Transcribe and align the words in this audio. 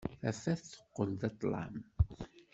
Tafat 0.21 0.61
teqqel 0.71 1.09
d 1.21 1.21
ṭṭlam. 1.33 1.75